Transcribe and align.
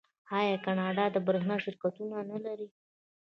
آیا 0.39 0.57
کاناډا 0.65 1.05
د 1.11 1.17
بریښنا 1.25 1.55
شرکتونه 1.63 2.15
نلري؟ 2.31 2.67